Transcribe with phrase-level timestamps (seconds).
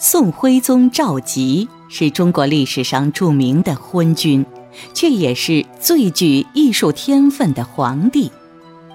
[0.00, 4.46] 宋徽宗赵佶是中国历史上著名的昏君，
[4.94, 8.30] 却也是最具艺术天分的皇帝。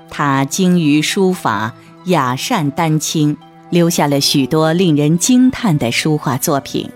[0.09, 1.73] 他精于书法，
[2.05, 3.35] 雅善丹青，
[3.69, 6.89] 留下了许多令人惊叹的书画作品。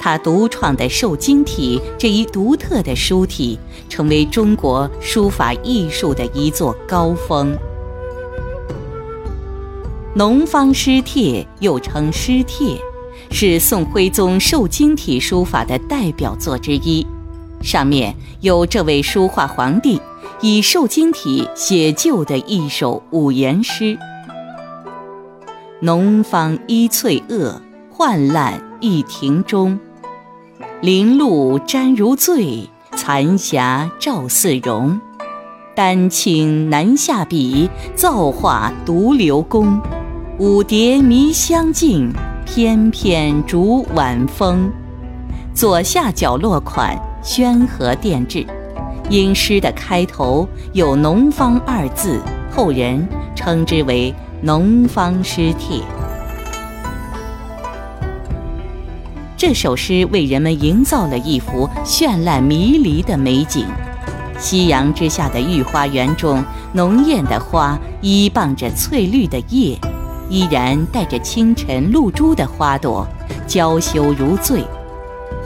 [0.00, 3.58] 他独创的瘦金体这一独特的书体，
[3.90, 7.54] 成为中国书法艺术的一座高峰。
[10.14, 12.78] 农方诗帖又称诗帖。
[13.36, 17.04] 是宋徽宗瘦金体书法的代表作之一，
[17.60, 20.00] 上面有这位书画皇帝
[20.40, 23.98] 以瘦金体写就的一首五言诗
[25.82, 27.60] ：“浓方依翠萼，
[27.96, 29.80] 涣烂一庭中。
[30.80, 35.00] 林露沾如醉，残霞照似荣。
[35.74, 39.80] 丹青难下笔，造化独留功。
[40.38, 42.12] 舞蝶迷香径。”
[42.44, 44.70] 翩翩逐晚风，
[45.54, 48.46] 左下角落款宣和殿制。
[49.10, 55.80] 因诗的开头有“农方”二字，后人称之为“农方诗帖”。
[59.36, 63.66] 这首诗为人们营造了一幅绚烂迷离的美景：
[64.38, 69.78] 夕阳之下的御花园中，浓艳的花依傍着翠绿的叶。
[70.28, 73.06] 依然带着清晨露珠的花朵，
[73.46, 74.64] 娇羞如醉。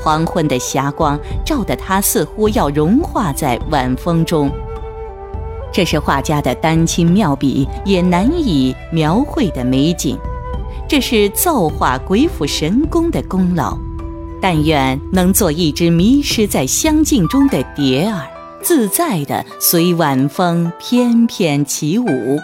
[0.00, 4.50] 黄昏的霞光照得它似乎要融化在晚风中。
[5.72, 10.16] 这是画家的丹青妙笔也难以描绘的美景，
[10.88, 13.76] 这是造化鬼斧神工的功劳。
[14.40, 18.24] 但愿能做一只迷失在香境中的蝶儿，
[18.62, 22.38] 自在地随晚风翩翩起舞。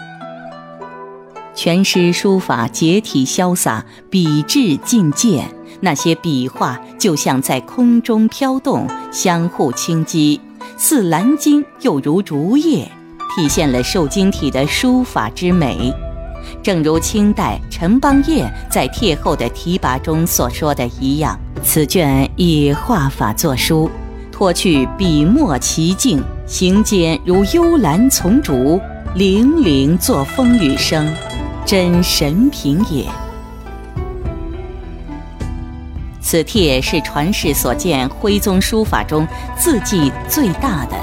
[1.55, 10.39] 全诗书法结体潇洒，笔致劲健，那些笔画就像在空中飘动，相互轻击，
[10.75, 12.91] 似蓝鲸又如竹叶，
[13.35, 15.93] 体现了瘦金体的书法之美。
[16.61, 23.89] 正如清代陈邦彦在帖后的题跋中所说的一样：“此卷以画法作书，
[24.29, 28.79] 脱去笔墨奇境，行间如幽兰丛竹，
[29.15, 31.07] 泠泠作风雨声。”
[31.65, 33.05] 真神品也。
[36.21, 39.27] 此帖是传世所见徽宗书法中
[39.57, 40.95] 字迹最大的，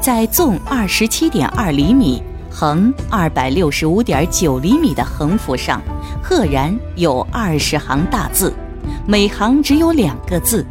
[0.00, 5.82] 在纵二十七点二厘米、横二百六十五点九厘米的横幅上，
[6.22, 8.54] 赫然有二十行大字，
[9.06, 10.64] 每行只有两个字，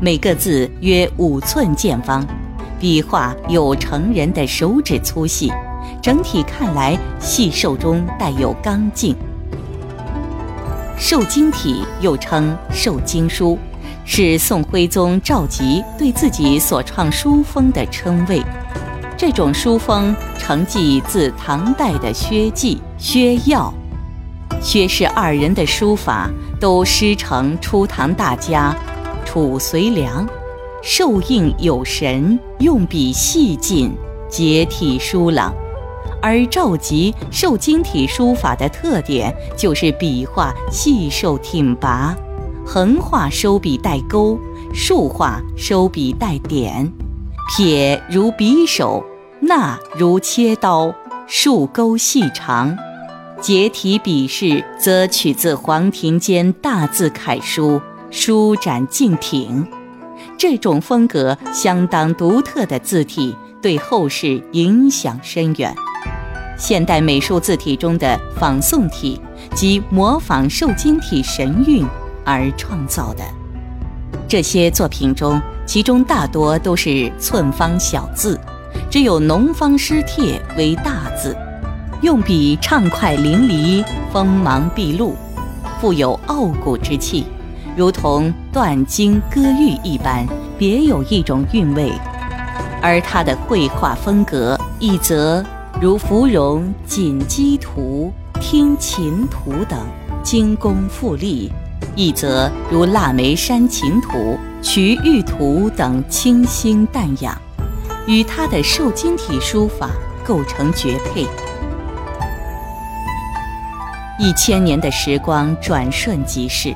[0.00, 2.24] 每个字约五寸见方，
[2.78, 5.52] 笔画有成人的手指粗细。
[6.02, 9.16] 整体看来细瘦中带有刚劲，
[10.96, 13.58] 瘦金体又称瘦金书，
[14.04, 18.42] 是宋徽宗赵佶对自己所创书风的称谓。
[19.16, 23.72] 这种书风承继自唐代的薛稷、薛曜、
[24.60, 26.30] 薛氏二人的书法，
[26.60, 28.76] 都师承初唐大家
[29.24, 30.26] 褚遂良，
[30.82, 33.92] 瘦硬有神，用笔细劲，
[34.28, 35.54] 结体疏朗。
[36.20, 42.16] 而赵佶瘦金体书法的特点就是笔画细瘦挺拔，
[42.64, 44.38] 横画收笔带钩，
[44.74, 46.90] 竖画收笔带点，
[47.56, 49.04] 撇如匕首，
[49.40, 50.92] 捺如切刀，
[51.26, 52.76] 竖钩细长。
[53.40, 59.66] 结体笔势则取自黄庭坚大字楷书，舒展劲挺。
[60.38, 65.74] 这种风格相当独特的字体，对后世影响深远。
[66.56, 69.20] 现代美术字体中的仿宋体，
[69.54, 71.86] 即模仿瘦金体神韵
[72.24, 73.22] 而创造的。
[74.26, 78.40] 这些作品中，其中大多都是寸方小字，
[78.90, 81.36] 只有农方诗帖为大字，
[82.00, 85.14] 用笔畅快淋漓，锋芒毕露，
[85.80, 87.26] 富有傲骨之气，
[87.76, 90.26] 如同断经割玉一般，
[90.58, 91.92] 别有一种韵味。
[92.82, 95.44] 而他的绘画风格，一则。
[95.78, 99.78] 如芙蓉锦鸡图、听琴图等
[100.22, 101.52] 精工富丽，
[101.94, 107.38] 一则如腊梅山琴图、瞿玉图等清新淡雅，
[108.06, 109.90] 与他的瘦金体书法
[110.24, 111.26] 构成绝配。
[114.18, 116.74] 一千年的时光转瞬即逝，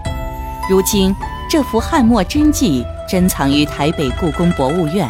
[0.68, 1.16] 如今
[1.48, 5.08] 这幅汉墨真迹珍藏于台北故宫博物院。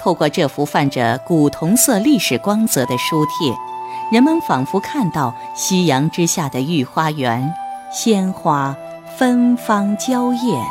[0.00, 3.54] 透过这幅泛着古铜色历史光泽的书帖，
[4.10, 7.52] 人们仿佛看到夕阳之下的御花园，
[7.92, 8.74] 鲜花
[9.18, 10.64] 芬芳娇艳，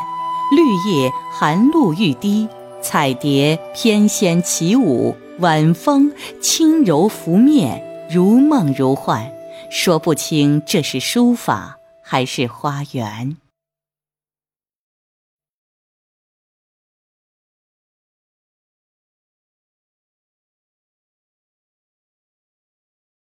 [0.50, 2.48] 绿叶含露欲滴，
[2.82, 6.12] 彩蝶翩跹起舞，晚风
[6.42, 9.30] 轻柔拂面，如梦如幻，
[9.70, 13.36] 说不清这是书法还是花园。